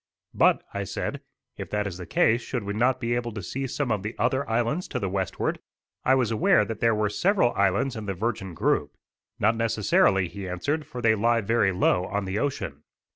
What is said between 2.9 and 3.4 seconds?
be able